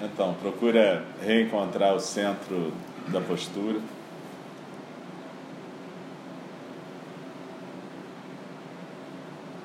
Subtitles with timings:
[0.00, 2.72] Então, procura reencontrar o centro
[3.08, 3.80] da postura.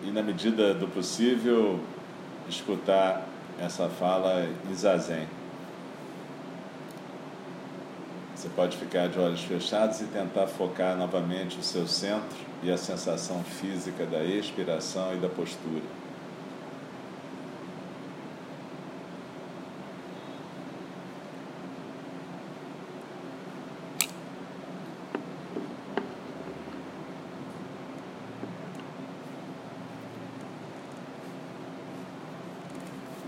[0.03, 1.79] E, na medida do possível,
[2.49, 3.27] escutar
[3.59, 5.27] essa fala em zazen.
[8.35, 12.77] Você pode ficar de olhos fechados e tentar focar novamente o seu centro e a
[12.77, 15.83] sensação física da expiração e da postura.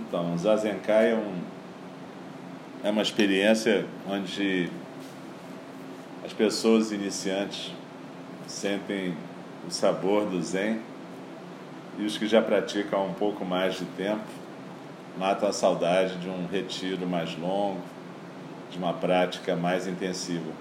[0.07, 1.41] Então, o Zazenkai é, um,
[2.83, 4.69] é uma experiência onde
[6.25, 7.71] as pessoas iniciantes
[8.45, 9.15] sentem
[9.65, 10.81] o sabor do Zen
[11.97, 14.25] e os que já praticam há um pouco mais de tempo
[15.17, 17.79] matam a saudade de um retiro mais longo,
[18.69, 20.51] de uma prática mais intensiva.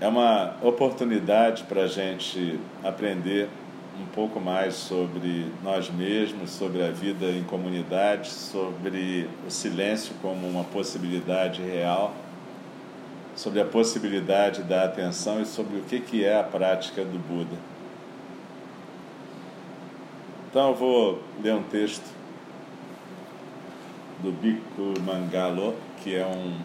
[0.00, 3.50] É uma oportunidade para a gente aprender
[4.00, 10.46] um pouco mais sobre nós mesmos, sobre a vida em comunidade, sobre o silêncio como
[10.48, 12.14] uma possibilidade real,
[13.36, 17.56] sobre a possibilidade da atenção e sobre o que é a prática do Buda.
[20.50, 22.04] Então eu vou ler um texto
[24.22, 26.58] do Bhikkhu Mangalo, que é um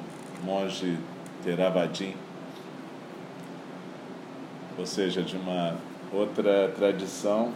[0.44, 0.98] monge
[1.44, 2.14] Theravadin,
[4.78, 5.76] ou seja, de uma
[6.12, 7.51] outra tradição,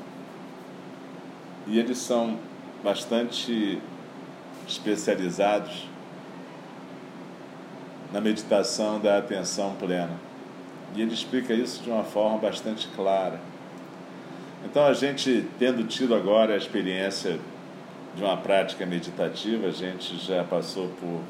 [1.68, 2.38] e eles são
[2.84, 3.80] bastante
[4.68, 5.88] especializados
[8.12, 10.20] na meditação da atenção plena.
[10.96, 13.40] E ele explica isso de uma forma bastante clara.
[14.66, 17.40] Então, a gente, tendo tido agora a experiência
[18.16, 21.22] de uma prática meditativa, a gente já passou por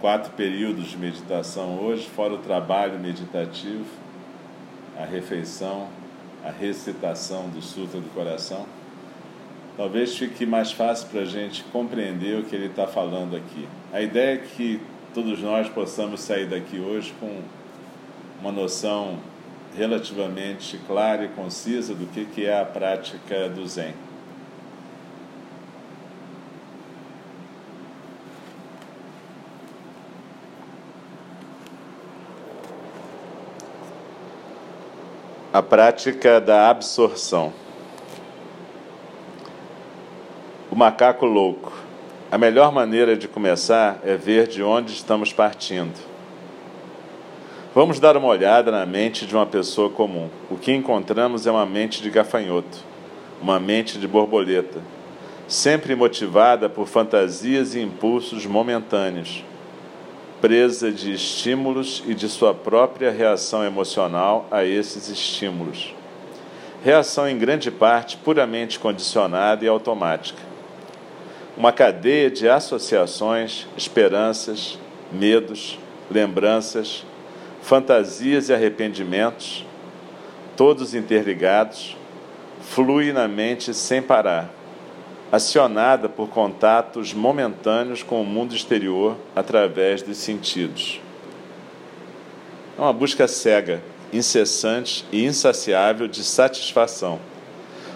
[0.00, 3.84] quatro períodos de meditação hoje, fora o trabalho meditativo,
[4.98, 5.88] a refeição,
[6.46, 8.66] a recitação do Sutra do Coração,
[9.76, 13.66] talvez fique mais fácil para a gente compreender o que ele está falando aqui.
[13.92, 14.80] A ideia é que
[15.12, 17.40] todos nós possamos sair daqui hoje com
[18.40, 19.18] uma noção
[19.76, 24.05] relativamente clara e concisa do que, que é a prática do Zen.
[35.56, 37.50] A prática da absorção.
[40.70, 41.72] O macaco louco.
[42.30, 45.98] A melhor maneira de começar é ver de onde estamos partindo.
[47.74, 50.28] Vamos dar uma olhada na mente de uma pessoa comum.
[50.50, 52.84] O que encontramos é uma mente de gafanhoto,
[53.40, 54.82] uma mente de borboleta,
[55.48, 59.42] sempre motivada por fantasias e impulsos momentâneos
[60.40, 65.94] presa de estímulos e de sua própria reação emocional a esses estímulos.
[66.84, 70.40] Reação em grande parte puramente condicionada e automática.
[71.56, 74.78] Uma cadeia de associações, esperanças,
[75.10, 75.78] medos,
[76.10, 77.04] lembranças,
[77.62, 79.64] fantasias e arrependimentos,
[80.56, 81.96] todos interligados,
[82.60, 84.50] flui na mente sem parar,
[85.30, 91.00] acionada por contatos momentâneos com o mundo exterior através dos sentidos.
[92.78, 93.82] É uma busca cega,
[94.12, 97.18] incessante e insaciável de satisfação.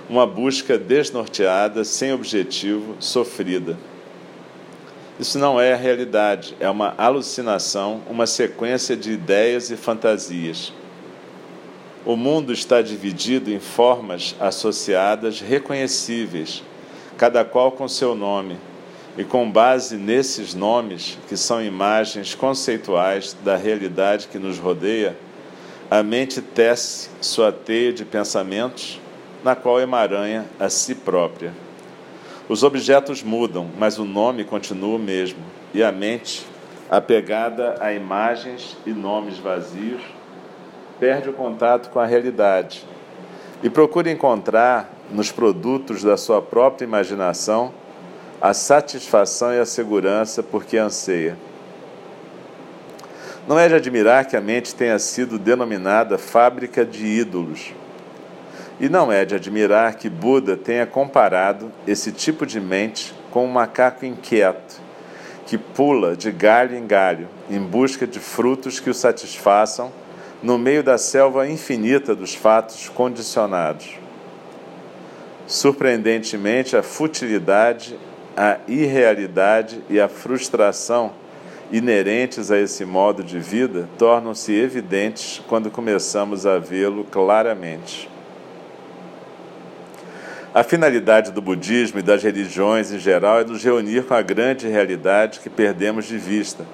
[0.09, 3.79] Uma busca desnorteada, sem objetivo, sofrida.
[5.21, 10.73] Isso não é a realidade, é uma alucinação, uma sequência de ideias e fantasias.
[12.06, 16.62] O mundo está dividido em formas associadas reconhecíveis,
[17.20, 18.56] cada qual com seu nome,
[19.14, 25.14] e com base nesses nomes, que são imagens conceituais da realidade que nos rodeia,
[25.90, 28.99] a mente tece sua teia de pensamentos,
[29.44, 31.52] na qual emaranha a si própria.
[32.49, 35.44] Os objetos mudam, mas o nome continua o mesmo,
[35.75, 36.46] e a mente,
[36.88, 40.00] apegada a imagens e nomes vazios,
[40.99, 42.82] perde o contato com a realidade
[43.62, 47.73] e procura encontrar nos produtos da sua própria imaginação
[48.41, 51.37] a satisfação e a segurança por que anseia.
[53.47, 57.75] Não é de admirar que a mente tenha sido denominada fábrica de ídolos.
[58.79, 63.51] E não é de admirar que Buda tenha comparado esse tipo de mente com um
[63.51, 64.81] macaco inquieto,
[65.47, 69.93] que pula de galho em galho em busca de frutos que o satisfaçam
[70.43, 74.00] no meio da selva infinita dos fatos condicionados.
[75.50, 77.99] Surpreendentemente, a futilidade,
[78.37, 81.12] a irrealidade e a frustração
[81.73, 88.08] inerentes a esse modo de vida tornam-se evidentes quando começamos a vê-lo claramente.
[90.55, 94.69] A finalidade do budismo e das religiões em geral é nos reunir com a grande
[94.69, 96.64] realidade que perdemos de vista,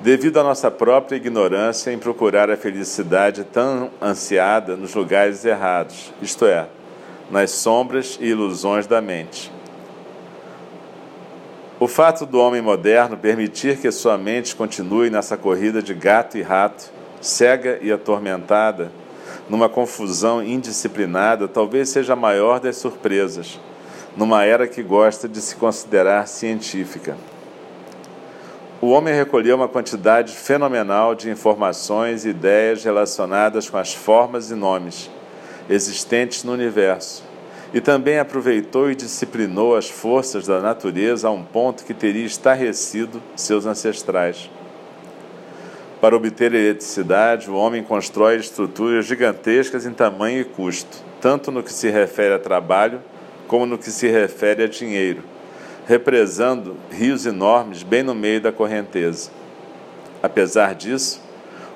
[0.00, 6.46] devido à nossa própria ignorância em procurar a felicidade tão ansiada nos lugares errados, isto
[6.46, 6.68] é,
[7.30, 9.52] nas sombras e ilusões da mente.
[11.78, 16.42] O fato do homem moderno permitir que sua mente continue nessa corrida de gato e
[16.42, 16.90] rato,
[17.20, 18.90] cega e atormentada,
[19.48, 23.60] numa confusão indisciplinada, talvez seja a maior das surpresas,
[24.16, 27.16] numa era que gosta de se considerar científica.
[28.80, 34.54] O homem recolheu uma quantidade fenomenal de informações e ideias relacionadas com as formas e
[34.54, 35.10] nomes
[35.68, 37.22] existentes no universo,
[37.74, 43.22] e também aproveitou e disciplinou as forças da natureza a um ponto que teria estarrecido
[43.34, 44.48] seus ancestrais.
[46.00, 51.72] Para obter eletricidade, o homem constrói estruturas gigantescas em tamanho e custo, tanto no que
[51.72, 53.00] se refere a trabalho
[53.48, 55.22] como no que se refere a dinheiro,
[55.86, 59.30] represando rios enormes bem no meio da correnteza.
[60.22, 61.20] Apesar disso,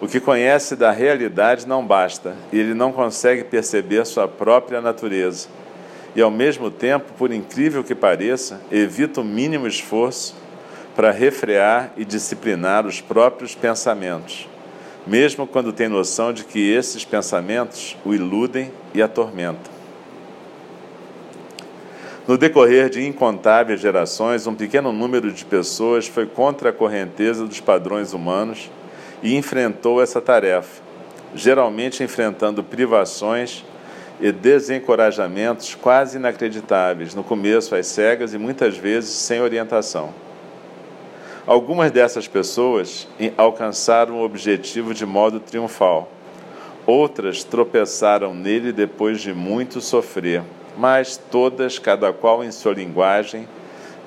[0.00, 5.48] o que conhece da realidade não basta, e ele não consegue perceber sua própria natureza.
[6.16, 10.34] E ao mesmo tempo, por incrível que pareça, evita o mínimo esforço
[10.96, 14.48] para refrear e disciplinar os próprios pensamentos,
[15.06, 19.80] mesmo quando tem noção de que esses pensamentos o iludem e atormentam.
[22.26, 27.60] No decorrer de incontáveis gerações, um pequeno número de pessoas foi contra a correnteza dos
[27.60, 28.70] padrões humanos
[29.22, 30.82] e enfrentou essa tarefa,
[31.34, 33.64] geralmente enfrentando privações
[34.20, 40.12] e desencorajamentos quase inacreditáveis, no começo às cegas e muitas vezes sem orientação.
[41.46, 46.10] Algumas dessas pessoas alcançaram o objetivo de modo triunfal.
[46.86, 50.42] Outras tropeçaram nele depois de muito sofrer,
[50.76, 53.48] mas todas, cada qual em sua linguagem,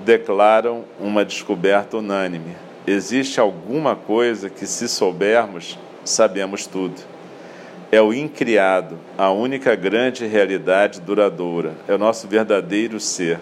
[0.05, 2.55] declaram uma descoberta unânime
[2.85, 6.95] existe alguma coisa que, se soubermos, sabemos tudo.
[7.91, 13.39] É o incriado, a única grande realidade duradoura, é o nosso verdadeiro ser.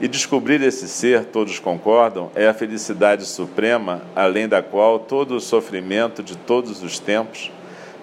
[0.00, 5.40] E descobrir esse ser, todos concordam, é a felicidade suprema, além da qual todo o
[5.40, 7.50] sofrimento de todos os tempos,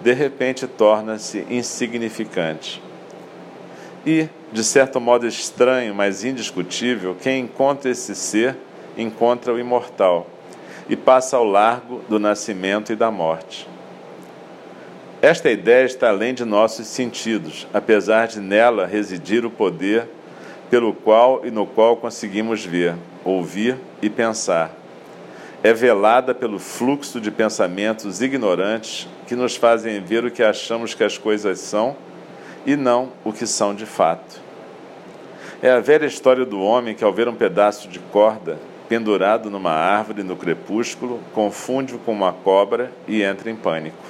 [0.01, 2.81] de repente, torna-se insignificante.
[4.05, 8.57] E, de certo modo estranho, mas indiscutível, quem encontra esse ser,
[8.97, 10.25] encontra o imortal
[10.89, 13.67] e passa ao largo do nascimento e da morte.
[15.21, 20.07] Esta ideia está além de nossos sentidos, apesar de nela residir o poder
[20.69, 24.71] pelo qual e no qual conseguimos ver, ouvir e pensar.
[25.61, 31.03] É velada pelo fluxo de pensamentos ignorantes que nos fazem ver o que achamos que
[31.03, 31.97] as coisas são
[32.65, 34.41] e não o que são de fato.
[35.61, 38.57] É a velha história do homem que, ao ver um pedaço de corda,
[38.89, 44.03] pendurado numa árvore no crepúsculo, confunde-o com uma cobra e entra em pânico.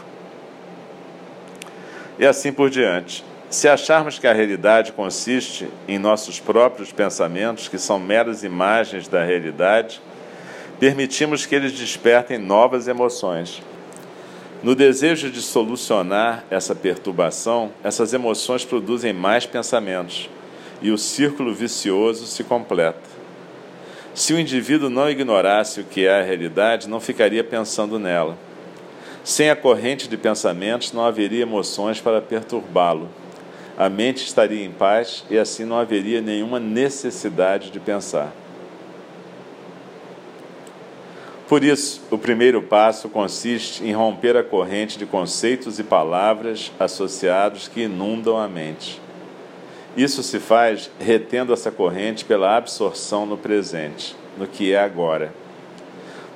[2.18, 3.26] E assim por diante.
[3.50, 9.24] Se acharmos que a realidade consiste em nossos próprios pensamentos, que são meras imagens da
[9.24, 10.02] realidade,
[10.80, 13.62] permitimos que eles despertem novas emoções.
[14.64, 20.30] No desejo de solucionar essa perturbação, essas emoções produzem mais pensamentos
[20.82, 23.19] e o círculo vicioso se completa.
[24.14, 28.38] Se o indivíduo não ignorasse o que é a realidade, não ficaria pensando nela.
[29.24, 33.10] Sem a corrente de pensamentos, não haveria emoções para perturbá-lo
[33.80, 38.34] a mente estaria em paz e assim não haveria nenhuma necessidade de pensar.
[41.48, 47.70] Por isso, o primeiro passo consiste em romper a corrente de conceitos e palavras associados
[47.70, 49.00] que inundam a mente.
[49.98, 55.34] Isso se faz retendo essa corrente pela absorção no presente, no que é agora.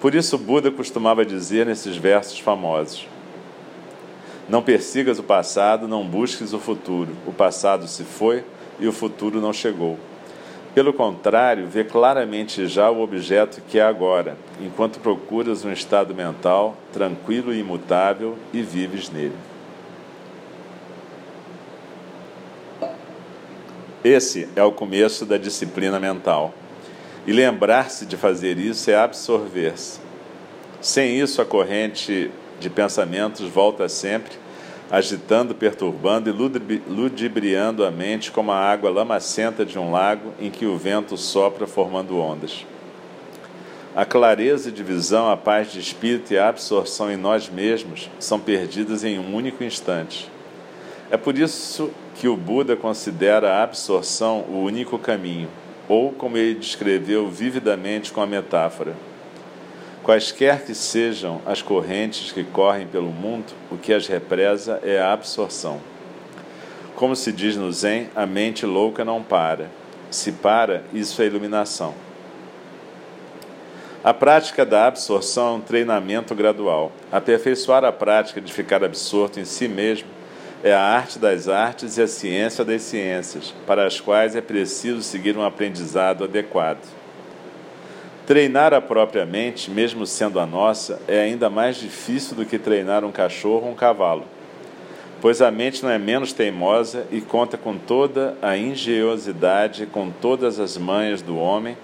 [0.02, 3.08] Por isso, Buda costumava dizer nesses versos famosos:
[4.50, 7.16] não persigas o passado, não busques o futuro.
[7.26, 8.44] O passado se foi
[8.80, 9.98] e o futuro não chegou.
[10.74, 16.76] Pelo contrário, vê claramente já o objeto que é agora, enquanto procuras um estado mental
[16.92, 19.53] tranquilo e imutável e vives nele.
[24.04, 26.54] Esse é o começo da disciplina mental.
[27.26, 30.02] E lembrar-se de fazer isso é absorver-se.
[30.82, 32.30] Sem isso, a corrente
[32.60, 34.34] de pensamentos volta sempre,
[34.92, 36.34] agitando, perturbando e
[36.86, 41.66] ludibriando a mente como a água lamacenta de um lago em que o vento sopra
[41.66, 42.66] formando ondas.
[43.96, 48.38] A clareza de visão, a paz de espírito e a absorção em nós mesmos são
[48.38, 50.30] perdidas em um único instante.
[51.10, 55.50] É por isso que o Buda considera a absorção o único caminho,
[55.88, 58.96] ou como ele descreveu vividamente com a metáfora
[60.04, 65.14] Quaisquer que sejam as correntes que correm pelo mundo, o que as represa é a
[65.14, 65.80] absorção.
[66.94, 69.70] Como se diz no Zen, a mente louca não para.
[70.12, 71.96] Se para, isso é iluminação.
[74.04, 76.92] A prática da absorção é um treinamento gradual.
[77.10, 80.10] Aperfeiçoar a prática de ficar absorto em si mesmo
[80.64, 85.04] é a arte das artes e a ciência das ciências, para as quais é preciso
[85.04, 86.88] seguir um aprendizado adequado.
[88.26, 93.04] Treinar a própria mente, mesmo sendo a nossa, é ainda mais difícil do que treinar
[93.04, 94.24] um cachorro ou um cavalo,
[95.20, 100.62] pois a mente não é menos teimosa e conta com toda a engenhosidade, com todas
[100.62, 101.78] as manhas do homem,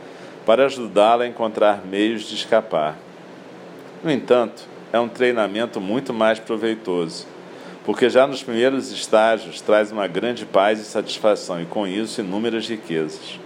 [0.45, 2.97] para ajudá-la a encontrar meios de escapar.
[4.01, 7.27] No entanto, é um treinamento muito mais proveitoso,
[7.89, 12.69] porque já nos primeiros estágios traz uma grande paz e satisfação e, com isso, inúmeras
[12.69, 13.39] riquezas.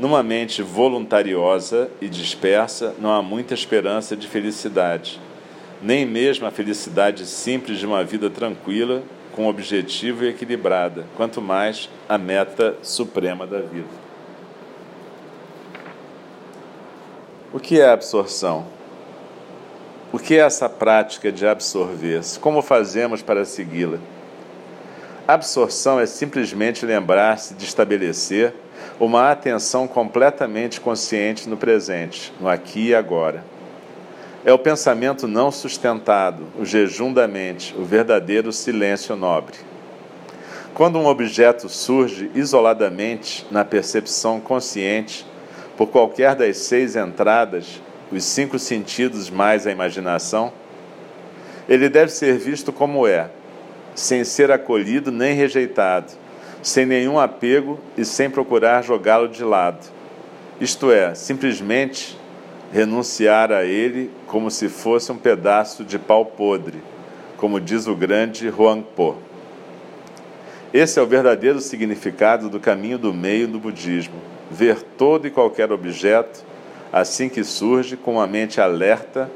[0.00, 5.20] Numa mente voluntariosa e dispersa, não há muita esperança de felicidade,
[5.82, 11.90] nem mesmo a felicidade simples de uma vida tranquila, com objetivo e equilibrada, quanto mais
[12.08, 13.84] a meta suprema da vida.
[17.52, 18.64] O que é absorção?
[20.14, 22.38] O que é essa prática de absorver-se?
[22.38, 23.98] Como fazemos para segui-la?
[25.26, 28.54] Absorção é simplesmente lembrar-se de estabelecer
[29.00, 33.42] uma atenção completamente consciente no presente, no aqui e agora.
[34.44, 39.56] É o pensamento não sustentado, o jejum da mente, o verdadeiro silêncio nobre.
[40.74, 45.26] Quando um objeto surge isoladamente na percepção consciente,
[45.76, 50.52] por qualquer das seis entradas, os cinco sentidos mais a imaginação,
[51.68, 53.30] ele deve ser visto como é,
[53.94, 56.12] sem ser acolhido nem rejeitado,
[56.62, 59.86] sem nenhum apego e sem procurar jogá-lo de lado.
[60.60, 62.18] Isto é, simplesmente
[62.72, 66.82] renunciar a ele como se fosse um pedaço de pau podre,
[67.36, 69.16] como diz o grande Huangpo.
[70.72, 74.16] Esse é o verdadeiro significado do caminho do meio do budismo:
[74.50, 76.44] ver todo e qualquer objeto,
[76.94, 79.28] assim que surge, com a mente alerta,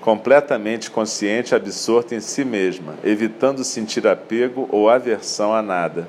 [0.00, 6.08] completamente consciente, absorta em si mesma, evitando sentir apego ou aversão a nada.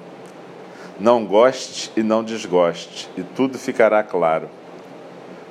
[0.99, 4.49] Não goste e não desgoste, e tudo ficará claro.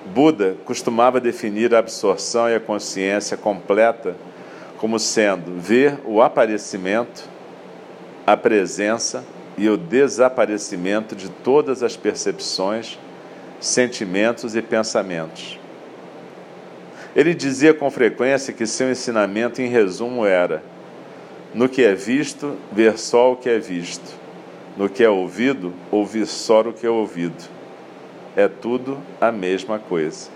[0.07, 4.17] Buda costumava definir a absorção e a consciência completa
[4.77, 7.29] como sendo ver o aparecimento,
[8.27, 9.25] a presença
[9.57, 12.99] e o desaparecimento de todas as percepções,
[13.61, 15.59] sentimentos e pensamentos.
[17.15, 20.63] Ele dizia com frequência que seu ensinamento, em resumo, era:
[21.55, 24.19] no que é visto, ver só o que é visto
[24.77, 27.51] no que é ouvido, ouvir só o que é ouvido.
[28.37, 30.31] É tudo a mesma coisa.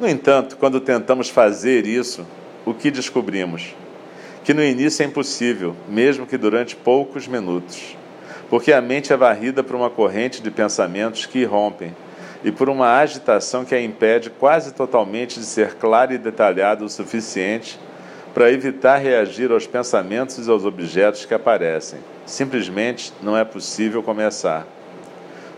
[0.00, 2.24] No entanto, quando tentamos fazer isso,
[2.64, 3.74] o que descobrimos?
[4.46, 7.96] que no início é impossível, mesmo que durante poucos minutos,
[8.48, 11.94] porque a mente é varrida por uma corrente de pensamentos que irrompem
[12.44, 16.88] e por uma agitação que a impede quase totalmente de ser clara e detalhada o
[16.88, 17.78] suficiente
[18.32, 21.98] para evitar reagir aos pensamentos e aos objetos que aparecem.
[22.26, 24.66] Simplesmente não é possível começar.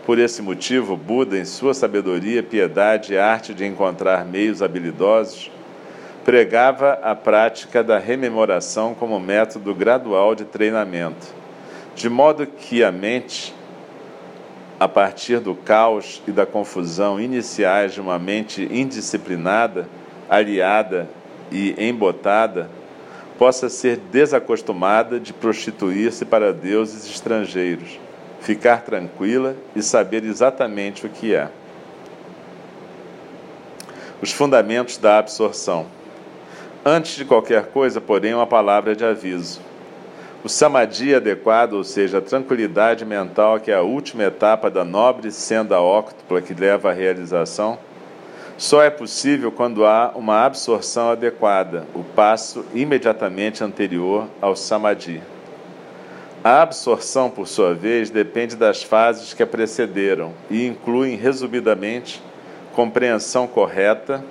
[0.05, 5.51] Por esse motivo, Buda, em sua sabedoria, piedade e arte de encontrar meios habilidosos,
[6.23, 11.27] pregava a prática da rememoração como método gradual de treinamento,
[11.99, 13.53] de modo que a mente,
[14.79, 19.85] a partir do caos e da confusão iniciais de uma mente indisciplinada,
[20.29, 21.09] aliada
[21.51, 22.69] e embotada,
[23.37, 27.99] possa ser desacostumada de prostituir-se para deuses estrangeiros
[28.39, 31.49] ficar tranquila e saber exatamente o que é.
[34.21, 35.85] Os fundamentos da absorção.
[36.85, 39.59] Antes de qualquer coisa, porém, uma palavra de aviso.
[40.41, 45.31] O samadhi adequado, ou seja, a tranquilidade mental, que é a última etapa da nobre
[45.31, 47.77] senda óctupla que leva à realização,
[48.57, 55.21] só é possível quando há uma absorção adequada, o passo imediatamente anterior ao samadhi.
[56.41, 62.23] A absorção, por sua vez, depende das fases que a precederam e incluem, resumidamente,
[62.73, 64.23] compreensão correta,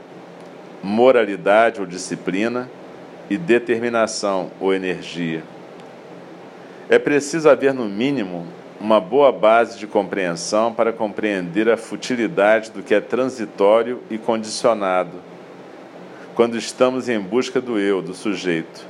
[0.83, 2.67] moralidade ou disciplina
[3.29, 5.43] e determinação ou energia.
[6.89, 8.47] É preciso haver, no mínimo,
[8.81, 15.21] uma boa base de compreensão para compreender a futilidade do que é transitório e condicionado,
[16.35, 18.87] quando estamos em busca do eu, do sujeito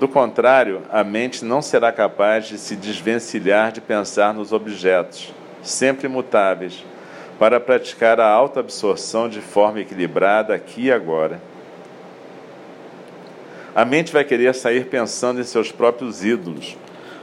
[0.00, 5.30] do contrário, a mente não será capaz de se desvencilhar de pensar nos objetos,
[5.62, 6.82] sempre mutáveis,
[7.38, 11.38] para praticar a autoabsorção de forma equilibrada aqui e agora.
[13.74, 16.78] A mente vai querer sair pensando em seus próprios ídolos,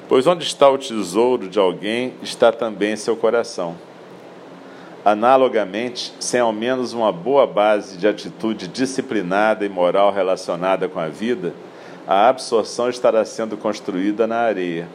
[0.08, 3.76] pois onde está o tesouro de alguém está também seu coração.
[5.04, 11.08] Analogamente, sem ao menos uma boa base de atitude disciplinada e moral relacionada com a
[11.08, 11.54] vida,
[12.08, 14.88] a absorção estará sendo construída na areia.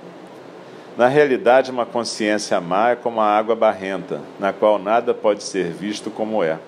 [0.96, 5.72] Na realidade, uma consciência má é como a água barrenta, na qual nada pode ser
[5.72, 6.58] visto como é.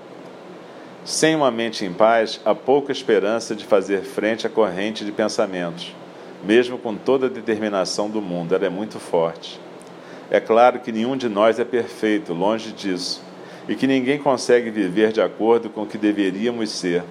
[1.05, 5.95] Sem uma mente em paz, há pouca esperança de fazer frente à corrente de pensamentos,
[6.45, 9.59] mesmo com toda a determinação do mundo, ela é muito forte.
[10.31, 13.23] É claro que nenhum de nós é perfeito, longe disso,
[13.69, 17.03] e que ninguém consegue viver de acordo com o que deveríamos ser.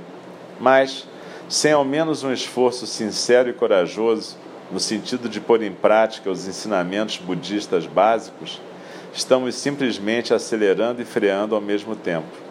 [0.60, 1.08] Mas,
[1.50, 4.38] sem ao menos um esforço sincero e corajoso
[4.72, 8.62] no sentido de pôr em prática os ensinamentos budistas básicos,
[9.14, 12.44] estamos simplesmente acelerando e freando ao mesmo tempo.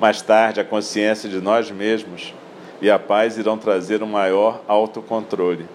[0.00, 2.34] Mais tarde, a consciência de nós mesmos
[2.80, 5.66] e a paz irão trazer um maior autocontrole.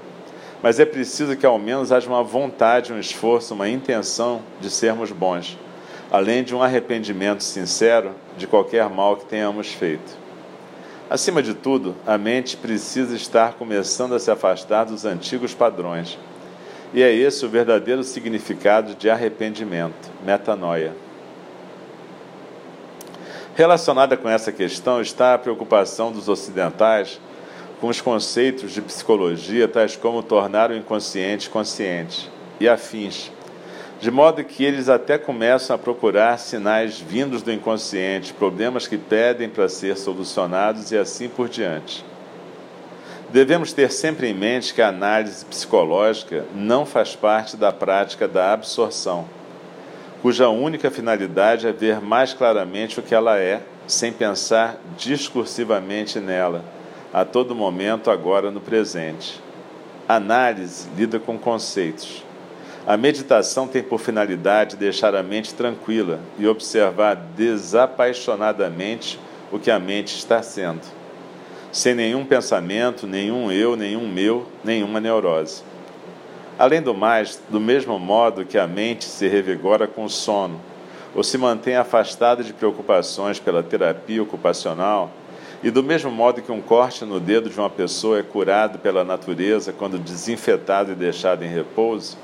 [0.62, 5.12] Mas é preciso que ao menos haja uma vontade, um esforço, uma intenção de sermos
[5.12, 5.58] bons,
[6.12, 10.22] além de um arrependimento sincero de qualquer mal que tenhamos feito.
[11.10, 16.18] Acima de tudo, a mente precisa estar começando a se afastar dos antigos padrões.
[16.94, 20.94] E é esse o verdadeiro significado de arrependimento, metanoia.
[23.62, 27.21] Relacionada com essa questão está a preocupação dos ocidentais
[27.80, 32.28] com os conceitos de psicologia, tais como tornar o inconsciente consciente
[32.60, 33.32] e afins
[34.00, 39.47] de modo que eles até começam a procurar sinais vindos do inconsciente, problemas que pedem
[39.47, 42.04] para ser solucionados e assim por diante.
[43.30, 48.54] Devemos ter sempre em mente que a análise psicológica não faz parte da prática da
[48.54, 49.28] absorção,
[50.21, 56.63] cuja única finalidade é ver mais claramente o que ela é, sem pensar discursivamente nela,
[57.13, 59.41] a todo momento, agora no presente.
[60.07, 62.23] Análise lida com conceitos
[62.86, 69.19] a meditação tem por finalidade deixar a mente tranquila e observar desapaixonadamente
[69.51, 70.81] o que a mente está sendo,
[71.71, 75.62] sem nenhum pensamento, nenhum eu, nenhum meu, nenhuma neurose.
[76.58, 80.60] Além do mais, do mesmo modo que a mente se revigora com o sono,
[81.16, 85.12] ou se mantém afastada de preocupações pela terapia ocupacional,
[85.64, 89.04] e do mesmo modo que um corte no dedo de uma pessoa é curado pela
[89.04, 92.18] natureza quando desinfetado e deixado em repouso,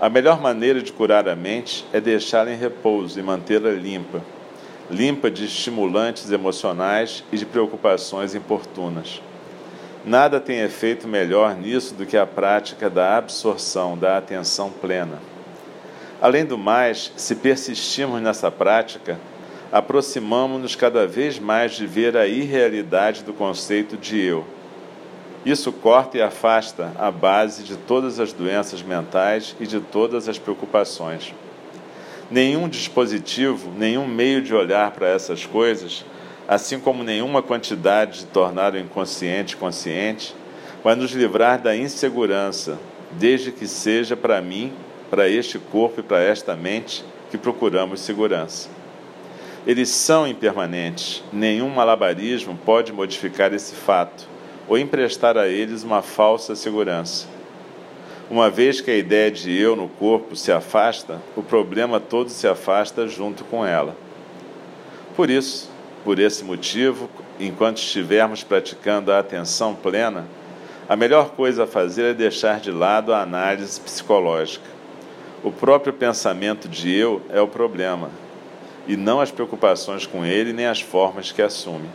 [0.00, 4.20] a melhor maneira de curar a mente é deixá-la em repouso e mantê-la limpa
[4.90, 9.22] limpa de estimulantes emocionais e de preocupações importunas.
[10.06, 15.18] Nada tem efeito melhor nisso do que a prática da absorção, da atenção plena.
[16.20, 19.18] Além do mais, se persistirmos nessa prática,
[19.72, 24.44] aproximamos-nos cada vez mais de ver a irrealidade do conceito de eu.
[25.44, 30.38] Isso corta e afasta a base de todas as doenças mentais e de todas as
[30.38, 31.34] preocupações.
[32.30, 36.04] Nenhum dispositivo, nenhum meio de olhar para essas coisas,
[36.46, 40.34] assim como nenhuma quantidade de tornar o inconsciente consciente,
[40.82, 42.78] vai nos livrar da insegurança,
[43.12, 44.72] desde que seja para mim,
[45.10, 48.68] para este corpo e para esta mente que procuramos segurança.
[49.66, 54.28] Eles são impermanentes, nenhum malabarismo pode modificar esse fato
[54.68, 57.26] ou emprestar a eles uma falsa segurança.
[58.30, 62.46] Uma vez que a ideia de eu no corpo se afasta, o problema todo se
[62.46, 63.96] afasta junto com ela.
[65.14, 65.70] Por isso,
[66.04, 67.08] por esse motivo,
[67.40, 70.26] enquanto estivermos praticando a atenção plena,
[70.86, 74.68] a melhor coisa a fazer é deixar de lado a análise psicológica.
[75.42, 78.10] O próprio pensamento de eu é o problema,
[78.86, 81.88] e não as preocupações com ele nem as formas que assume.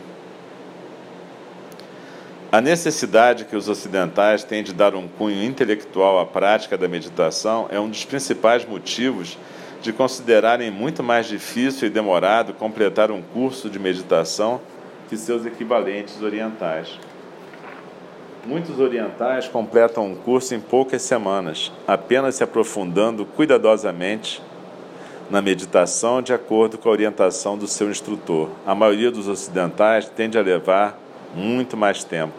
[2.52, 7.68] A necessidade que os ocidentais têm de dar um cunho intelectual à prática da meditação
[7.70, 9.38] é um dos principais motivos
[9.82, 14.60] de considerarem muito mais difícil e demorado completar um curso de meditação
[15.08, 16.98] que seus equivalentes orientais.
[18.46, 24.42] Muitos orientais completam um curso em poucas semanas, apenas se aprofundando cuidadosamente
[25.30, 28.48] na meditação de acordo com a orientação do seu instrutor.
[28.66, 30.98] A maioria dos ocidentais tende a levar
[31.34, 32.34] muito mais tempo.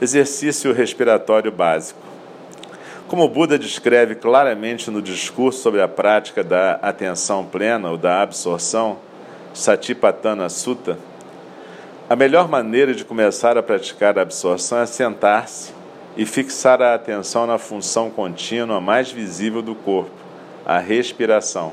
[0.00, 2.00] Exercício respiratório básico.
[3.08, 8.20] Como o Buda descreve claramente no discurso sobre a prática da atenção plena ou da
[8.20, 8.98] absorção,
[9.54, 10.98] Satipatthana Sutta,
[12.06, 15.72] a melhor maneira de começar a praticar a absorção é sentar-se
[16.18, 20.10] e fixar a atenção na função contínua mais visível do corpo,
[20.66, 21.72] a respiração.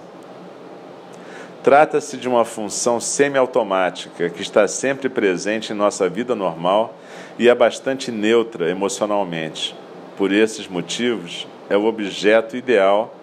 [1.61, 6.95] Trata-se de uma função semiautomática que está sempre presente em nossa vida normal
[7.37, 9.75] e é bastante neutra emocionalmente.
[10.17, 13.13] Por esses motivos, é o objeto ideal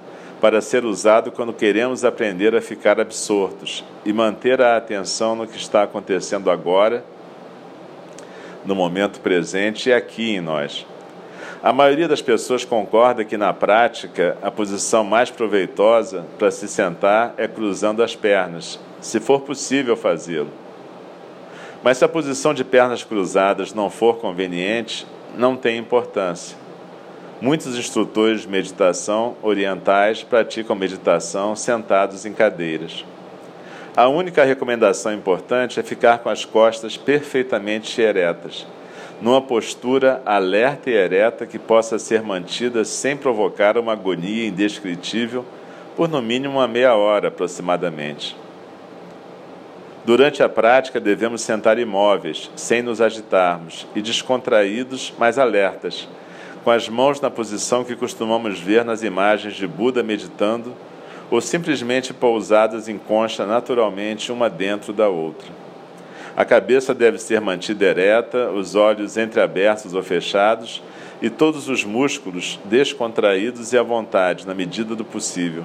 [0.41, 5.57] para ser usado quando queremos aprender a ficar absortos e manter a atenção no que
[5.57, 7.05] está acontecendo agora,
[8.65, 10.85] no momento presente e aqui em nós.
[11.63, 17.35] A maioria das pessoas concorda que, na prática, a posição mais proveitosa para se sentar
[17.37, 20.51] é cruzando as pernas, se for possível fazê-lo.
[21.85, 26.62] Mas se a posição de pernas cruzadas não for conveniente, não tem importância.
[27.43, 33.05] Muitos instrutores de meditação orientais praticam meditação sentados em cadeiras.
[33.97, 38.65] A única recomendação importante é ficar com as costas perfeitamente eretas
[39.21, 45.45] numa postura alerta e ereta que possa ser mantida sem provocar uma agonia indescritível
[45.97, 48.37] por no mínimo uma meia hora aproximadamente.
[50.05, 56.09] Durante a prática, devemos sentar imóveis, sem nos agitarmos, e descontraídos, mas alertas,
[56.65, 60.75] com as mãos na posição que costumamos ver nas imagens de Buda meditando,
[61.31, 65.49] ou simplesmente pousadas em concha naturalmente uma dentro da outra.
[66.37, 70.83] A cabeça deve ser mantida ereta, os olhos entreabertos ou fechados
[71.21, 75.65] e todos os músculos descontraídos e à vontade, na medida do possível.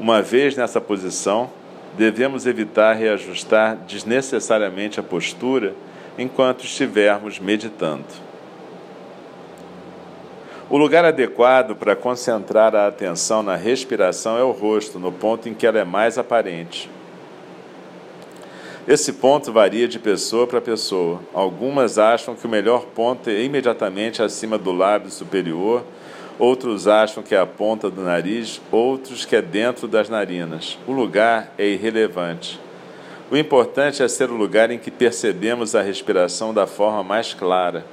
[0.00, 1.50] Uma vez nessa posição,
[1.96, 5.74] devemos evitar reajustar desnecessariamente a postura
[6.18, 8.31] enquanto estivermos meditando.
[10.72, 15.52] O lugar adequado para concentrar a atenção na respiração é o rosto, no ponto em
[15.52, 16.88] que ela é mais aparente.
[18.88, 21.20] Esse ponto varia de pessoa para pessoa.
[21.34, 25.84] Algumas acham que o melhor ponto é imediatamente acima do lábio superior,
[26.38, 30.78] outros acham que é a ponta do nariz, outros que é dentro das narinas.
[30.88, 32.58] O lugar é irrelevante.
[33.30, 37.84] O importante é ser o lugar em que percebemos a respiração da forma mais clara.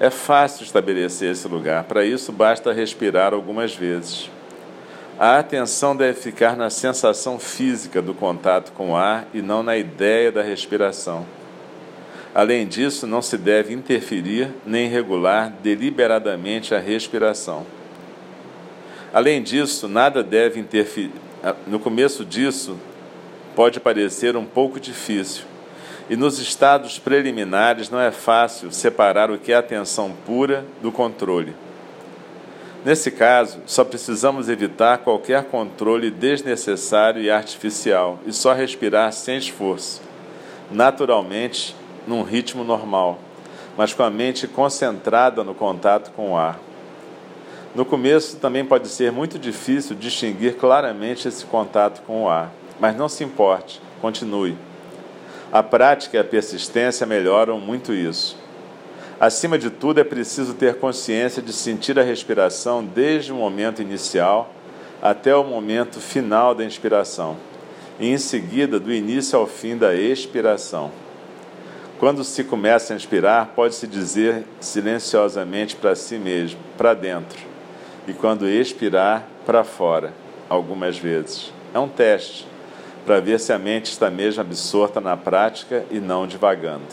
[0.00, 4.30] É fácil estabelecer esse lugar, para isso basta respirar algumas vezes.
[5.18, 9.76] A atenção deve ficar na sensação física do contato com o ar e não na
[9.76, 11.26] ideia da respiração.
[12.34, 17.66] Além disso, não se deve interferir nem regular deliberadamente a respiração.
[19.12, 21.12] Além disso, nada deve interferir.
[21.66, 22.78] No começo disso,
[23.54, 25.44] pode parecer um pouco difícil,
[26.10, 31.54] e nos estados preliminares não é fácil separar o que é atenção pura do controle.
[32.84, 40.02] Nesse caso, só precisamos evitar qualquer controle desnecessário e artificial e só respirar sem esforço,
[40.68, 41.76] naturalmente,
[42.08, 43.20] num ritmo normal,
[43.76, 46.58] mas com a mente concentrada no contato com o ar.
[47.72, 52.96] No começo também pode ser muito difícil distinguir claramente esse contato com o ar, mas
[52.96, 54.56] não se importe, continue.
[55.52, 58.38] A prática e a persistência melhoram muito isso.
[59.18, 64.54] Acima de tudo, é preciso ter consciência de sentir a respiração desde o momento inicial
[65.02, 67.36] até o momento final da inspiração,
[67.98, 70.92] e em seguida do início ao fim da expiração.
[71.98, 77.40] Quando se começa a inspirar, pode-se dizer silenciosamente para si mesmo, para dentro,
[78.06, 80.12] e quando expirar, para fora,
[80.48, 81.52] algumas vezes.
[81.74, 82.46] É um teste
[83.04, 86.84] para ver se a mente está mesmo absorta na prática e não divagando.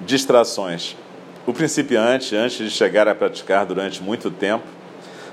[0.00, 0.96] Distrações.
[1.46, 4.64] O principiante, antes de chegar a praticar durante muito tempo,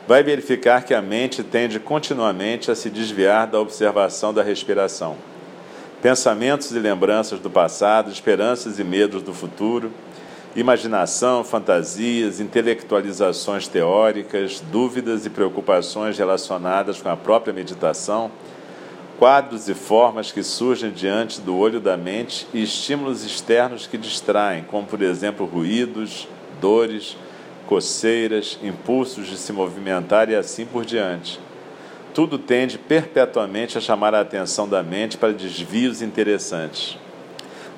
[0.07, 5.17] vai verificar que a mente tende continuamente a se desviar da observação da respiração.
[6.01, 9.91] Pensamentos e lembranças do passado, esperanças e medos do futuro,
[10.55, 18.31] imaginação, fantasias, intelectualizações teóricas, dúvidas e preocupações relacionadas com a própria meditação
[19.17, 24.63] quadros e formas que surgem diante do olho da mente e estímulos externos que distraem,
[24.63, 26.27] como por exemplo ruídos,
[26.61, 27.17] dores,
[27.65, 31.39] coceiras, impulsos de se movimentar e assim por diante.
[32.13, 36.97] Tudo tende perpetuamente a chamar a atenção da mente para desvios interessantes.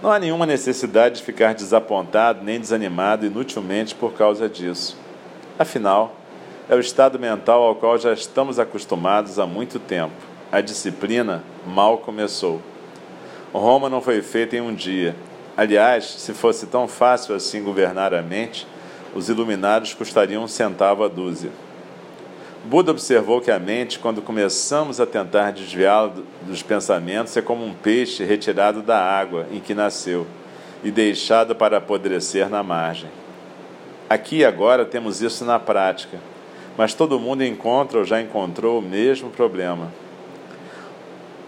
[0.01, 4.97] Não há nenhuma necessidade de ficar desapontado nem desanimado inutilmente por causa disso.
[5.57, 6.15] Afinal,
[6.69, 11.99] é o estado mental ao qual já estamos acostumados há muito tempo a disciplina mal
[11.99, 12.61] começou.
[13.53, 15.15] Roma não foi feita em um dia.
[15.55, 18.65] Aliás, se fosse tão fácil assim governar a mente,
[19.13, 21.51] os iluminados custariam um centavo a dúzia.
[22.65, 27.73] Buda observou que a mente, quando começamos a tentar desviá-la dos pensamentos, é como um
[27.73, 30.27] peixe retirado da água em que nasceu
[30.83, 33.09] e deixado para apodrecer na margem.
[34.09, 36.19] Aqui e agora temos isso na prática,
[36.77, 39.91] mas todo mundo encontra ou já encontrou o mesmo problema.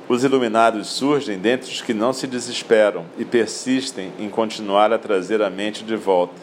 [0.07, 5.41] Os iluminados surgem dentre os que não se desesperam e persistem em continuar a trazer
[5.41, 6.35] a mente de volta,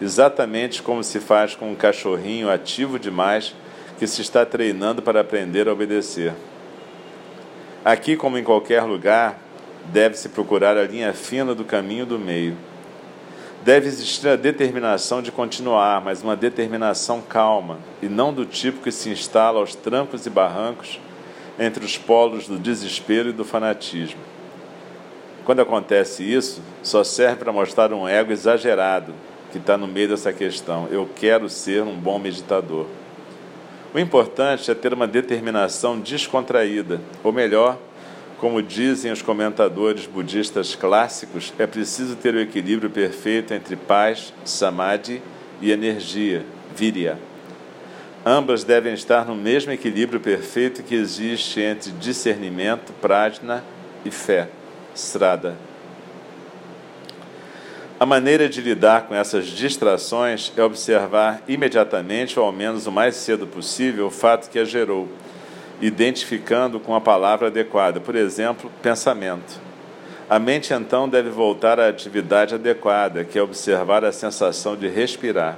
[0.00, 3.54] exatamente como se faz com um cachorrinho ativo demais
[3.98, 6.32] que se está treinando para aprender a obedecer.
[7.84, 9.38] Aqui, como em qualquer lugar,
[9.86, 12.56] deve-se procurar a linha fina do caminho do meio.
[13.62, 18.92] Deve existir a determinação de continuar, mas uma determinação calma, e não do tipo que
[18.92, 21.00] se instala aos trancos e barrancos
[21.58, 24.20] entre os polos do desespero e do fanatismo.
[25.44, 29.14] Quando acontece isso, só serve para mostrar um ego exagerado
[29.52, 30.88] que está no meio dessa questão.
[30.90, 32.86] Eu quero ser um bom meditador.
[33.94, 37.78] O importante é ter uma determinação descontraída, ou melhor,
[38.38, 45.22] como dizem os comentadores budistas clássicos, é preciso ter o equilíbrio perfeito entre paz, samadhi
[45.62, 47.16] e energia, virya.
[48.26, 53.62] Ambas devem estar no mesmo equilíbrio perfeito que existe entre discernimento, prajna
[54.04, 54.48] e fé,
[54.92, 55.56] strada.
[57.98, 63.14] A maneira de lidar com essas distrações é observar imediatamente, ou ao menos o mais
[63.14, 65.08] cedo possível, o fato que a gerou,
[65.80, 69.60] identificando com a palavra adequada, por exemplo, pensamento.
[70.28, 75.56] A mente então deve voltar à atividade adequada, que é observar a sensação de respirar.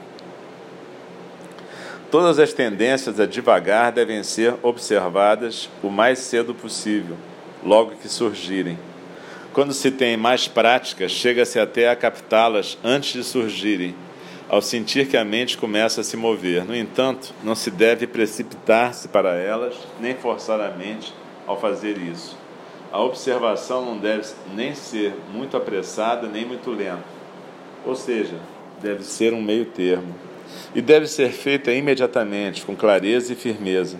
[2.10, 7.16] Todas as tendências a devagar devem ser observadas o mais cedo possível,
[7.64, 8.78] logo que surgirem.
[9.56, 13.94] Quando se tem mais prática, chega-se até a captá-las antes de surgirem,
[14.50, 16.62] ao sentir que a mente começa a se mover.
[16.62, 21.10] No entanto, não se deve precipitar-se para elas, nem forçar a mente
[21.46, 22.36] ao fazer isso.
[22.92, 27.02] A observação não deve nem ser muito apressada nem muito lenta,
[27.86, 28.36] ou seja,
[28.82, 30.14] deve ser um meio termo
[30.74, 33.96] e deve ser feita imediatamente, com clareza e firmeza,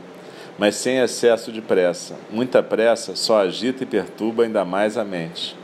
[0.59, 2.14] mas sem excesso de pressa.
[2.31, 5.57] Muita pressa só agita e perturba ainda mais a mente.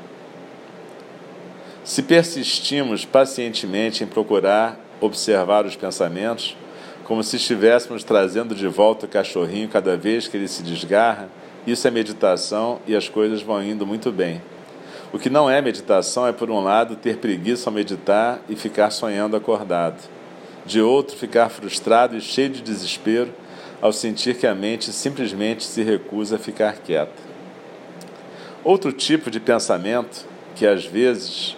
[1.85, 6.57] Se persistimos pacientemente em procurar observar os pensamentos,
[7.05, 11.29] como se estivéssemos trazendo de volta o cachorrinho cada vez que ele se desgarra,
[11.67, 14.41] isso é meditação e as coisas vão indo muito bem.
[15.13, 18.91] O que não é meditação é, por um lado, ter preguiça ao meditar e ficar
[18.91, 20.01] sonhando acordado
[20.65, 23.33] de outro ficar frustrado e cheio de desespero
[23.83, 27.13] ao sentir que a mente simplesmente se recusa a ficar quieta.
[28.63, 31.57] Outro tipo de pensamento, que às vezes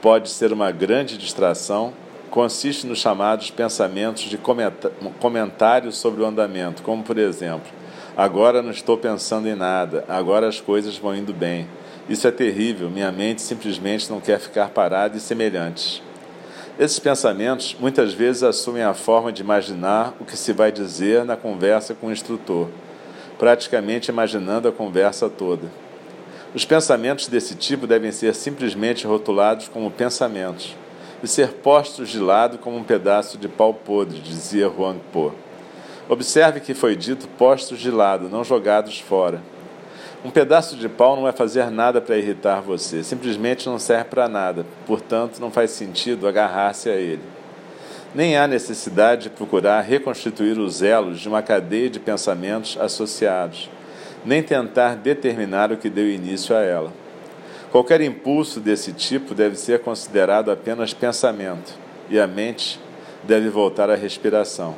[0.00, 1.92] pode ser uma grande distração,
[2.30, 4.38] consiste nos chamados pensamentos de
[5.20, 7.70] comentários sobre o andamento, como por exemplo,
[8.16, 11.68] agora não estou pensando em nada, agora as coisas vão indo bem.
[12.08, 16.02] Isso é terrível, minha mente simplesmente não quer ficar parada e semelhantes.
[16.76, 21.36] Esses pensamentos muitas vezes assumem a forma de imaginar o que se vai dizer na
[21.36, 22.68] conversa com o instrutor.
[23.38, 25.66] praticamente imaginando a conversa toda.
[26.54, 30.76] Os pensamentos desse tipo devem ser simplesmente rotulados como pensamentos
[31.20, 35.32] e ser postos de lado como um pedaço de pau podre, dizia Huang Po.
[36.08, 39.42] Observe que foi dito postos de lado, não jogados fora.
[40.24, 44.26] Um pedaço de pau não vai fazer nada para irritar você, simplesmente não serve para
[44.26, 47.20] nada, portanto, não faz sentido agarrar-se a ele.
[48.14, 53.68] Nem há necessidade de procurar reconstituir os elos de uma cadeia de pensamentos associados,
[54.24, 56.90] nem tentar determinar o que deu início a ela.
[57.70, 61.74] Qualquer impulso desse tipo deve ser considerado apenas pensamento,
[62.08, 62.80] e a mente
[63.24, 64.74] deve voltar à respiração.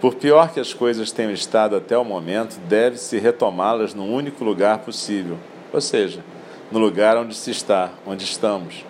[0.00, 4.78] Por pior que as coisas tenham estado até o momento, deve-se retomá-las no único lugar
[4.80, 5.38] possível,
[5.72, 6.22] ou seja,
[6.70, 8.84] no lugar onde se está, onde estamos,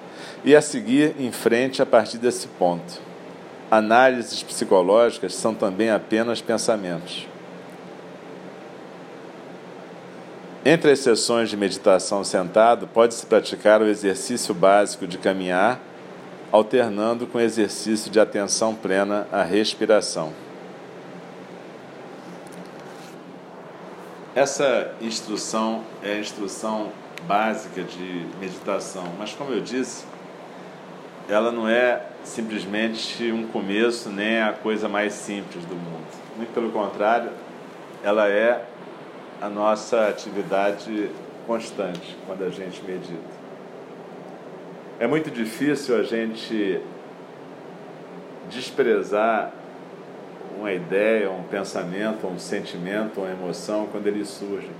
[0.44, 3.00] e a seguir em frente a partir desse ponto.
[3.70, 7.26] Análises psicológicas são também apenas pensamentos.
[10.64, 15.80] Entre as sessões de meditação sentado, pode-se praticar o exercício básico de caminhar,
[16.50, 20.45] alternando com o exercício de atenção plena à respiração.
[24.36, 26.92] Essa instrução é a instrução
[27.26, 30.04] básica de meditação, mas como eu disse,
[31.26, 36.06] ela não é simplesmente um começo nem a coisa mais simples do mundo.
[36.36, 37.30] Muito pelo contrário,
[38.04, 38.62] ela é
[39.40, 41.10] a nossa atividade
[41.46, 43.36] constante quando a gente medita.
[45.00, 46.82] É muito difícil a gente
[48.50, 49.50] desprezar
[50.58, 54.70] uma ideia, um pensamento, um sentimento, uma emoção quando ele surge.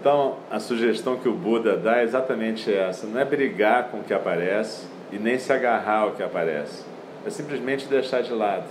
[0.00, 4.02] Então, a sugestão que o Buda dá é exatamente essa: não é brigar com o
[4.02, 6.84] que aparece e nem se agarrar ao que aparece,
[7.26, 8.66] é simplesmente deixar de lado,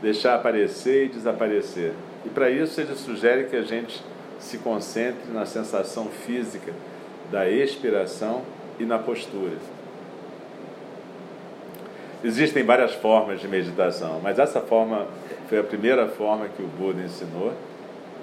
[0.00, 1.92] deixar aparecer e desaparecer.
[2.24, 4.02] E para isso ele sugere que a gente
[4.38, 6.72] se concentre na sensação física
[7.30, 8.42] da expiração
[8.78, 9.56] e na postura.
[12.24, 15.08] Existem várias formas de meditação, mas essa forma
[15.48, 17.52] foi a primeira forma que o Buda ensinou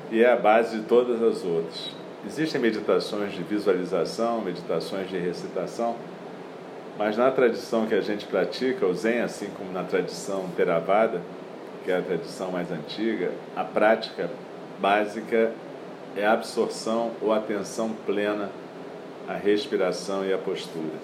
[0.10, 1.92] e é a base de todas as outras.
[2.26, 5.96] Existem meditações de visualização, meditações de recitação,
[6.98, 11.22] mas na tradição que a gente pratica, o Zen, assim como na tradição Theravada,
[11.84, 14.30] que é a tradição mais antiga, a prática
[14.80, 15.52] básica
[16.16, 18.50] é a absorção ou atenção plena
[19.28, 20.98] à respiração e à postura.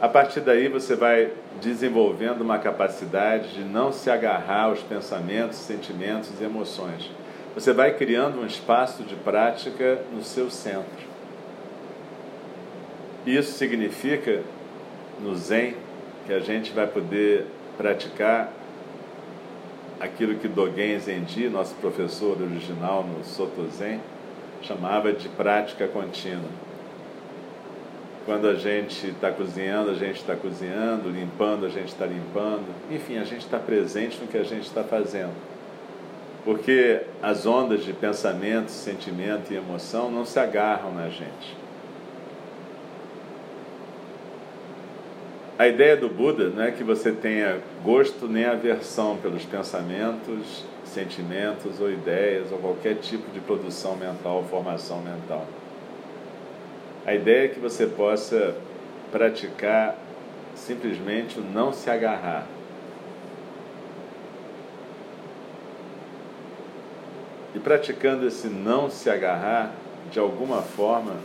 [0.00, 6.30] A partir daí você vai desenvolvendo uma capacidade de não se agarrar aos pensamentos, sentimentos
[6.40, 7.10] e emoções.
[7.54, 11.04] Você vai criando um espaço de prática no seu centro.
[13.24, 14.42] Isso significa,
[15.20, 15.76] no Zen,
[16.26, 18.52] que a gente vai poder praticar
[20.00, 24.00] aquilo que Dogen Zenji, nosso professor original no Soto Zen,
[24.62, 26.50] chamava de prática contínua.
[28.24, 33.18] Quando a gente está cozinhando, a gente está cozinhando, limpando, a gente está limpando, enfim,
[33.18, 35.34] a gente está presente no que a gente está fazendo.
[36.42, 41.64] Porque as ondas de pensamento, sentimento e emoção não se agarram na gente.
[45.58, 51.80] A ideia do Buda não é que você tenha gosto nem aversão pelos pensamentos, sentimentos
[51.80, 55.46] ou ideias ou qualquer tipo de produção mental formação mental.
[57.06, 58.56] A ideia é que você possa
[59.12, 59.96] praticar
[60.54, 62.46] simplesmente o não se agarrar.
[67.54, 69.72] E praticando esse não se agarrar,
[70.10, 71.16] de alguma forma,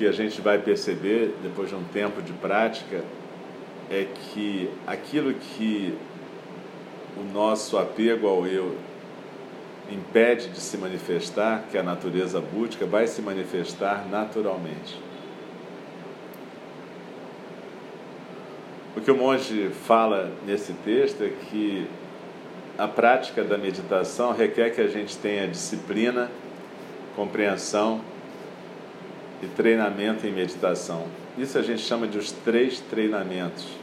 [0.00, 3.02] que a gente vai perceber depois de um tempo de prática
[3.90, 5.94] é que aquilo que
[7.18, 8.78] o nosso apego ao eu
[9.90, 14.98] impede de se manifestar, que a natureza búdica, vai se manifestar naturalmente.
[18.96, 21.86] O que o monge fala nesse texto é que
[22.76, 26.30] a prática da meditação requer que a gente tenha disciplina,
[27.14, 28.00] compreensão
[29.42, 31.04] e treinamento em meditação.
[31.38, 33.79] Isso a gente chama de os três treinamentos.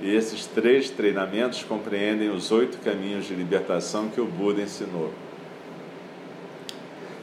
[0.00, 5.12] E esses três treinamentos compreendem os oito caminhos de libertação que o Buda ensinou.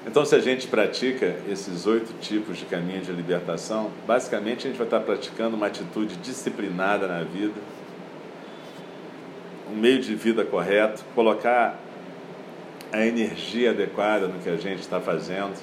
[0.06, 4.78] Então, se a gente pratica esses oito tipos de caminhos de libertação, basicamente a gente
[4.78, 7.60] vai estar praticando uma atitude disciplinada na vida,
[9.70, 11.78] um meio de vida correto, colocar
[12.92, 15.58] a energia adequada no que a gente está fazendo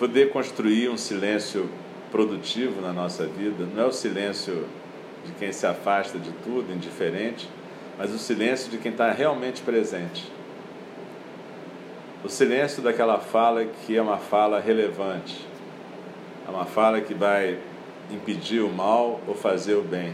[0.00, 1.68] poder construir um silêncio
[2.10, 4.66] produtivo na nossa vida, não é o silêncio
[5.24, 7.48] de quem se afasta de tudo, indiferente,
[7.98, 10.30] mas o silêncio de quem está realmente presente.
[12.24, 15.46] O silêncio daquela fala que é uma fala relevante,
[16.46, 17.58] é uma fala que vai
[18.10, 20.12] impedir o mal ou fazer o bem.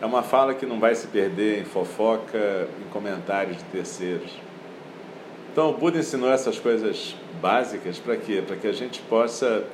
[0.00, 4.32] É uma fala que não vai se perder em fofoca, em comentários de terceiros.
[5.52, 8.42] Então o Buda ensinou essas coisas básicas para quê?
[8.44, 9.64] Para que a gente possa,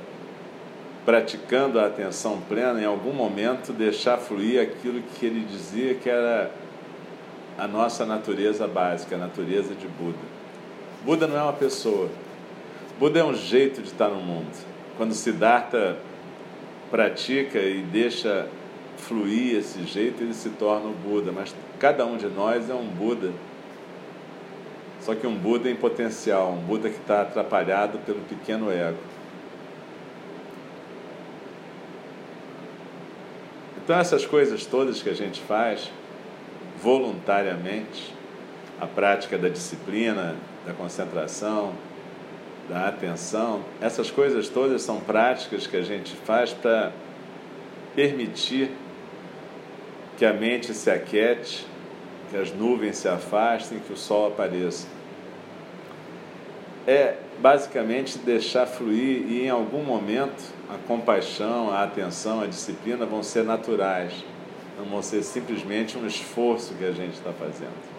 [1.08, 6.50] praticando a atenção plena, em algum momento deixar fluir aquilo que ele dizia que era
[7.56, 10.18] a nossa natureza básica, a natureza de Buda.
[11.06, 12.10] Buda não é uma pessoa.
[13.00, 14.50] Buda é um jeito de estar no mundo.
[14.98, 15.96] Quando Siddhartha
[16.90, 18.46] pratica e deixa
[18.98, 21.32] fluir esse jeito, ele se torna o Buda.
[21.32, 23.32] Mas cada um de nós é um Buda.
[25.00, 29.07] Só que um Buda em potencial, um Buda que está atrapalhado pelo pequeno ego.
[33.88, 35.90] Então, essas coisas todas que a gente faz
[36.82, 38.14] voluntariamente,
[38.78, 40.36] a prática da disciplina,
[40.66, 41.72] da concentração,
[42.68, 46.92] da atenção, essas coisas todas são práticas que a gente faz para
[47.96, 48.70] permitir
[50.18, 51.66] que a mente se aquiete,
[52.30, 54.86] que as nuvens se afastem, que o sol apareça.
[56.86, 63.22] É basicamente deixar fluir e em algum momento a compaixão, a atenção, a disciplina vão
[63.22, 64.12] ser naturais,
[64.78, 67.98] não vão ser simplesmente um esforço que a gente está fazendo.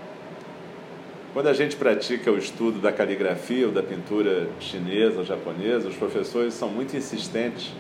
[1.33, 5.95] Quando a gente pratica o estudo da caligrafia ou da pintura chinesa ou japonesa, os
[5.95, 7.71] professores são muito insistentes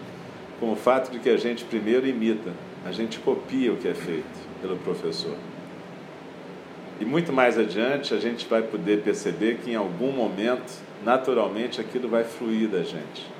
[0.59, 2.51] com o fato de que a gente primeiro imita,
[2.85, 5.35] a gente copia o que é feito pelo professor.
[6.99, 10.71] E muito mais adiante a gente vai poder perceber que em algum momento,
[11.03, 13.38] naturalmente, aquilo vai fluir da gente.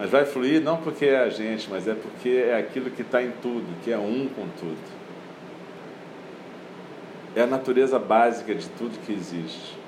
[0.00, 3.22] Mas vai fluir não porque é a gente, mas é porque é aquilo que está
[3.22, 5.00] em tudo, que é um com tudo
[7.34, 9.78] é a natureza básica de tudo que existe.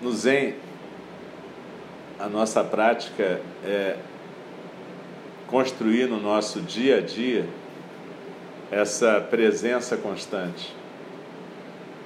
[0.00, 0.54] No Zen,
[2.18, 3.96] a nossa prática é
[5.46, 7.46] construir no nosso dia a dia
[8.70, 10.74] essa presença constante.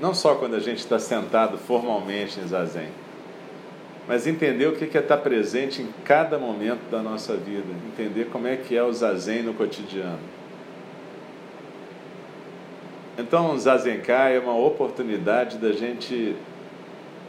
[0.01, 2.91] Não só quando a gente está sentado formalmente em zazen,
[4.09, 8.49] mas entender o que é estar presente em cada momento da nossa vida, entender como
[8.49, 10.19] é que é o zazen no cotidiano.
[13.19, 16.37] Então, o Zazenkai é uma oportunidade da gente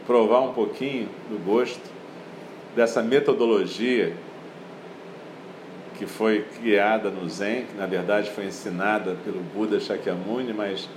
[0.06, 1.82] provar um pouquinho do gosto
[2.76, 4.12] dessa metodologia
[5.98, 10.88] que foi criada no Zen, que na verdade foi ensinada pelo Buda Shakyamuni, mas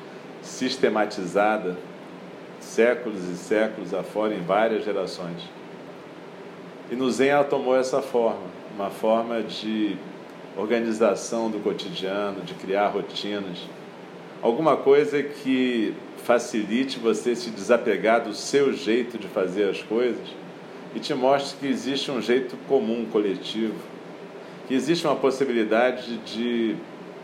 [0.44, 1.76] sistematizada
[2.60, 5.42] séculos e séculos afora em várias gerações.
[6.92, 8.44] E no Zen ela tomou essa forma,
[8.76, 9.98] uma forma de
[10.58, 13.60] organização do cotidiano, de criar rotinas
[14.44, 20.28] alguma coisa que facilite você se desapegar do seu jeito de fazer as coisas
[20.94, 23.80] e te mostre que existe um jeito comum, coletivo,
[24.68, 26.76] que existe uma possibilidade de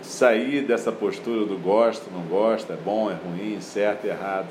[0.01, 4.47] sair dessa postura do gosto, não gosta, é bom, é ruim, certo, errado,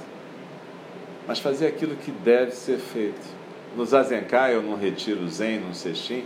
[1.26, 3.37] mas fazer aquilo que deve ser feito.
[3.76, 6.24] No Zazenkai ou no Retiro Zen, no Sextim,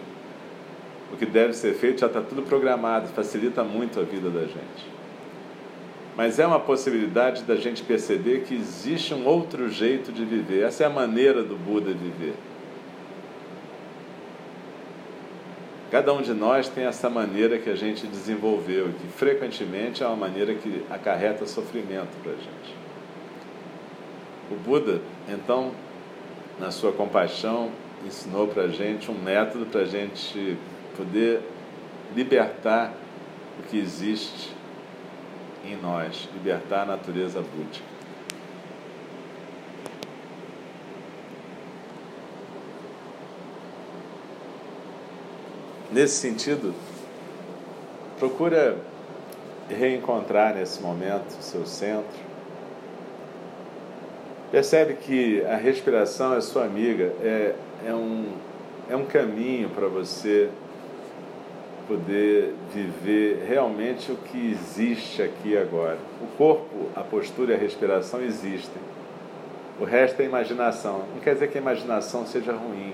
[1.13, 4.91] o que deve ser feito já está tudo programado, facilita muito a vida da gente.
[6.17, 10.63] Mas é uma possibilidade da gente perceber que existe um outro jeito de viver.
[10.63, 12.35] Essa é a maneira do Buda viver.
[15.91, 20.17] Cada um de nós tem essa maneira que a gente desenvolveu, que frequentemente é uma
[20.17, 22.75] maneira que acarreta sofrimento para a gente.
[24.51, 25.73] O Buda, então,
[26.59, 27.71] na sua compaixão,
[28.05, 30.57] ensinou para a gente um método para a gente
[30.97, 31.41] poder
[32.15, 32.93] libertar
[33.59, 34.53] o que existe
[35.65, 37.93] em nós, libertar a natureza búdica.
[45.91, 46.75] Nesse sentido,
[48.19, 48.79] procura
[49.69, 52.32] reencontrar nesse momento o seu centro.
[54.53, 57.55] Percebe que a respiração é sua amiga, é,
[57.87, 58.27] é, um,
[58.91, 60.51] é um caminho para você
[61.89, 65.97] poder viver realmente o que existe aqui agora.
[66.21, 68.83] O corpo, a postura e a respiração existem.
[69.81, 71.05] O resto é imaginação.
[71.15, 72.93] Não quer dizer que a imaginação seja ruim.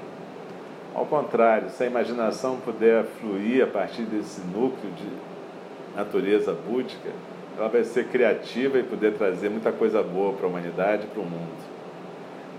[0.94, 7.10] Ao contrário, se a imaginação puder fluir a partir desse núcleo de natureza búdica,
[7.58, 11.20] ela vai ser criativa e poder trazer muita coisa boa para a humanidade e para
[11.20, 11.58] o mundo.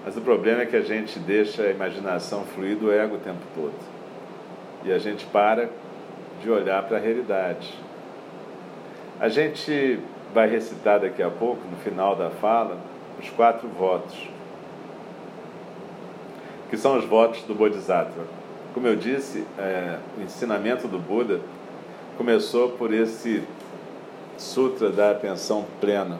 [0.04, 3.40] Mas o problema é que a gente deixa a imaginação fluir do ego o tempo
[3.56, 3.74] todo.
[4.84, 5.70] E a gente para
[6.42, 7.74] de olhar para a realidade.
[9.22, 10.00] A gente
[10.34, 12.78] vai recitar daqui a pouco, no final da fala,
[13.20, 14.30] os quatro votos,
[16.70, 18.26] que são os votos do Bodhisattva.
[18.74, 21.40] Como eu disse, é, o ensinamento do Buda
[22.18, 23.44] começou por esse
[24.40, 26.18] Sutra da Atenção Plena,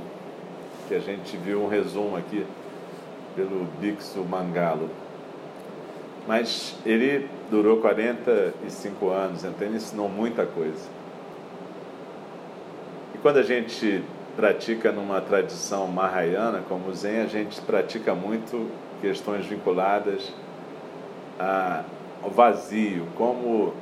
[0.90, 2.46] que a gente viu um resumo aqui
[3.34, 4.90] pelo Bixu Mangalo.
[6.28, 10.90] Mas ele durou 45 anos, então ele ensinou muita coisa.
[13.16, 14.04] E quando a gente
[14.36, 20.30] pratica numa tradição mahayana, como Zen, a gente pratica muito questões vinculadas
[22.22, 23.74] ao vazio, como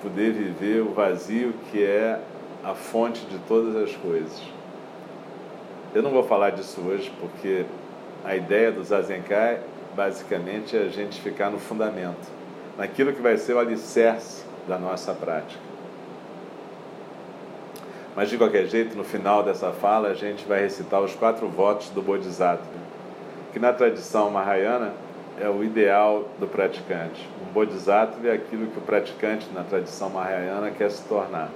[0.00, 2.18] poder viver o vazio que é
[2.64, 4.40] a fonte de todas as coisas.
[5.94, 7.64] Eu não vou falar disso hoje porque
[8.24, 9.60] a ideia do Zazenkai
[9.94, 12.28] basicamente é a gente ficar no fundamento,
[12.78, 15.60] naquilo que vai ser o alicerce da nossa prática.
[18.14, 21.88] Mas de qualquer jeito, no final dessa fala, a gente vai recitar os quatro votos
[21.90, 22.66] do Bodhisattva,
[23.52, 24.92] que na tradição mahayana
[25.40, 27.26] é o ideal do praticante.
[27.42, 31.50] Um Bodhisattva é aquilo que o praticante na tradição mahayana quer se tornar.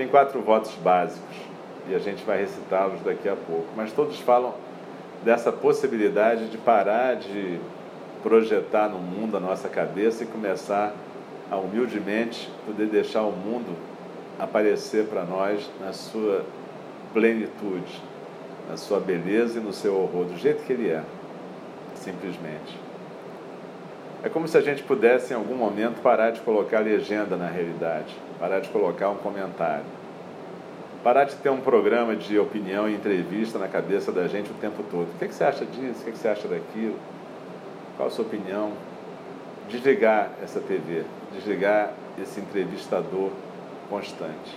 [0.00, 1.36] Tem quatro votos básicos,
[1.86, 4.54] e a gente vai recitá-los daqui a pouco, mas todos falam
[5.22, 7.60] dessa possibilidade de parar de
[8.22, 10.94] projetar no mundo a nossa cabeça e começar
[11.50, 13.76] a humildemente poder deixar o mundo
[14.38, 16.46] aparecer para nós na sua
[17.12, 18.00] plenitude,
[18.70, 21.02] na sua beleza e no seu horror, do jeito que ele é,
[21.94, 22.74] simplesmente.
[24.22, 28.16] É como se a gente pudesse, em algum momento, parar de colocar legenda na realidade,
[28.40, 29.84] parar de colocar um comentário,
[31.04, 34.82] parar de ter um programa de opinião e entrevista na cabeça da gente o tempo
[34.90, 35.08] todo.
[35.14, 36.00] O que, é que você acha disso?
[36.00, 36.98] O que, é que você acha daquilo?
[37.98, 38.72] Qual a sua opinião?
[39.68, 43.30] Desligar essa TV, desligar esse entrevistador
[43.90, 44.56] constante.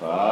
[0.00, 0.27] Five.